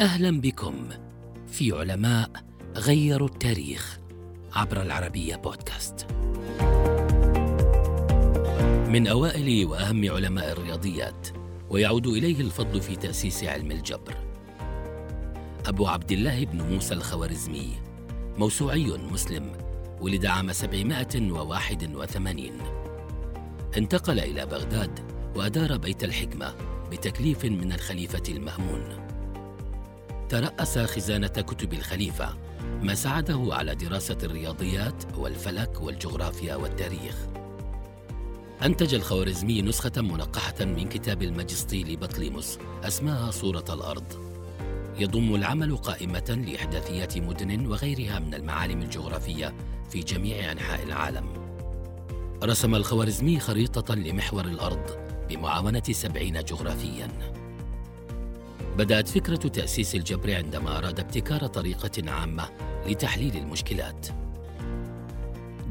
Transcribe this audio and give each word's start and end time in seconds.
أهلا 0.00 0.40
بكم 0.40 0.88
في 1.46 1.72
علماء 1.72 2.30
غيروا 2.76 3.28
التاريخ 3.28 3.98
عبر 4.52 4.82
العربية 4.82 5.36
بودكاست. 5.36 6.06
من 8.88 9.06
أوائل 9.06 9.66
وأهم 9.66 10.10
علماء 10.10 10.52
الرياضيات 10.52 11.28
ويعود 11.70 12.06
إليه 12.06 12.40
الفضل 12.40 12.80
في 12.80 12.96
تأسيس 12.96 13.44
علم 13.44 13.70
الجبر. 13.70 14.14
أبو 15.66 15.86
عبد 15.86 16.12
الله 16.12 16.44
بن 16.44 16.62
موسى 16.62 16.94
الخوارزمي 16.94 17.72
موسوعي 18.38 18.98
مسلم 19.12 19.52
ولد 20.00 20.26
عام 20.26 20.52
781 20.52 22.50
انتقل 23.76 24.20
إلى 24.20 24.46
بغداد 24.46 25.00
وأدار 25.36 25.76
بيت 25.76 26.04
الحكمة 26.04 26.54
بتكليف 26.90 27.44
من 27.44 27.72
الخليفة 27.72 28.22
المأمون 28.28 29.05
ترأس 30.28 30.78
خزانة 30.78 31.28
كتب 31.28 31.72
الخليفة 31.72 32.36
ما 32.82 32.94
ساعده 32.94 33.48
على 33.50 33.74
دراسة 33.74 34.18
الرياضيات 34.22 35.04
والفلك 35.18 35.80
والجغرافيا 35.82 36.56
والتاريخ. 36.56 37.16
أنتج 38.62 38.94
الخوارزمي 38.94 39.62
نسخة 39.62 39.92
منقحة 39.96 40.64
من 40.64 40.88
كتاب 40.88 41.22
الماجستي 41.22 41.84
لبطليموس 41.84 42.58
اسمها 42.84 43.30
صورة 43.30 43.64
الأرض. 43.68 44.04
يضم 44.98 45.34
العمل 45.34 45.76
قائمة 45.76 46.44
لإحداثيات 46.46 47.18
مدن 47.18 47.66
وغيرها 47.66 48.18
من 48.18 48.34
المعالم 48.34 48.82
الجغرافية 48.82 49.54
في 49.90 50.00
جميع 50.00 50.52
أنحاء 50.52 50.82
العالم. 50.82 51.26
رسم 52.42 52.74
الخوارزمي 52.74 53.40
خريطة 53.40 53.94
لمحور 53.94 54.44
الأرض 54.44 54.90
بمعاونة 55.28 55.82
سبعين 55.90 56.44
جغرافياً. 56.44 57.08
بدأت 58.76 59.08
فكرة 59.08 59.36
تأسيس 59.36 59.94
الجبر 59.94 60.34
عندما 60.34 60.78
أراد 60.78 61.00
ابتكار 61.00 61.46
طريقة 61.46 62.10
عامة 62.10 62.48
لتحليل 62.86 63.36
المشكلات. 63.36 64.06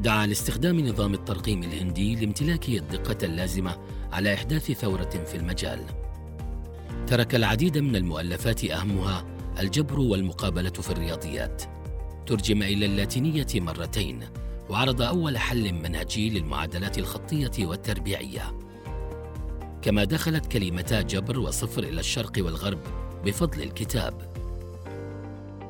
دعا 0.02 0.26
لاستخدام 0.26 0.80
نظام 0.80 1.14
الترقيم 1.14 1.62
الهندي 1.62 2.14
لامتلاكه 2.14 2.76
الدقة 2.76 3.16
اللازمة 3.22 3.76
على 4.12 4.34
إحداث 4.34 4.72
ثورة 4.72 5.10
في 5.26 5.36
المجال. 5.36 5.80
ترك 7.06 7.34
العديد 7.34 7.78
من 7.78 7.96
المؤلفات 7.96 8.64
أهمها 8.64 9.24
الجبر 9.60 10.00
والمقابلة 10.00 10.70
في 10.70 10.90
الرياضيات. 10.90 11.62
ترجم 12.26 12.62
إلى 12.62 12.86
اللاتينية 12.86 13.46
مرتين 13.54 14.20
وعرض 14.70 15.02
أول 15.02 15.38
حل 15.38 15.72
منهجي 15.72 16.30
للمعادلات 16.30 16.98
الخطية 16.98 17.66
والتربيعية. 17.66 18.65
كما 19.86 20.04
دخلت 20.04 20.46
كلمتا 20.46 21.00
جبر 21.00 21.38
وصفر 21.38 21.82
إلى 21.82 22.00
الشرق 22.00 22.32
والغرب 22.38 22.78
بفضل 23.24 23.62
الكتاب. 23.62 24.32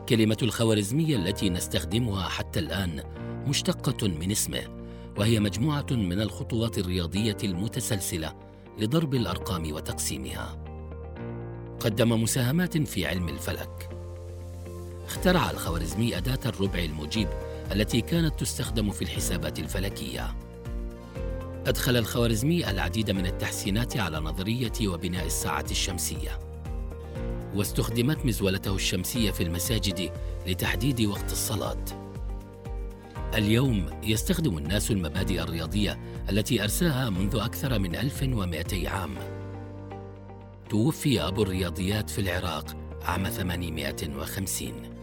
كلمة 0.08 0.36
الخوارزمية 0.42 1.16
التي 1.16 1.50
نستخدمها 1.50 2.28
حتى 2.28 2.60
الآن 2.60 3.02
مشتقة 3.46 4.08
من 4.08 4.30
اسمه 4.30 4.62
وهي 5.16 5.40
مجموعة 5.40 5.86
من 5.90 6.20
الخطوات 6.20 6.78
الرياضية 6.78 7.36
المتسلسلة 7.44 8.34
لضرب 8.78 9.14
الأرقام 9.14 9.72
وتقسيمها. 9.72 10.64
قدم 11.80 12.22
مساهمات 12.22 12.78
في 12.78 13.06
علم 13.06 13.28
الفلك. 13.28 13.88
اخترع 15.06 15.50
الخوارزمي 15.50 16.16
أداة 16.16 16.40
الربع 16.46 16.78
المجيب 16.78 17.28
التي 17.72 18.00
كانت 18.00 18.40
تستخدم 18.40 18.90
في 18.90 19.02
الحسابات 19.02 19.58
الفلكية. 19.58 20.45
أدخل 21.66 21.96
الخوارزمي 21.96 22.70
العديد 22.70 23.10
من 23.10 23.26
التحسينات 23.26 23.96
على 23.96 24.20
نظرية 24.20 24.72
وبناء 24.88 25.26
الساعة 25.26 25.64
الشمسية. 25.70 26.38
واستخدمت 27.54 28.26
مزولته 28.26 28.74
الشمسية 28.74 29.30
في 29.30 29.42
المساجد 29.42 30.10
لتحديد 30.46 31.00
وقت 31.00 31.32
الصلاة. 31.32 31.84
اليوم 33.34 33.86
يستخدم 34.02 34.58
الناس 34.58 34.90
المبادئ 34.90 35.42
الرياضية 35.42 36.00
التي 36.30 36.62
أرساها 36.62 37.10
منذ 37.10 37.36
أكثر 37.36 37.78
من 37.78 37.96
1200 37.96 38.88
عام. 38.88 39.14
توفي 40.70 41.20
أبو 41.20 41.42
الرياضيات 41.42 42.10
في 42.10 42.20
العراق 42.20 42.76
عام 43.02 43.28
850 43.28 44.95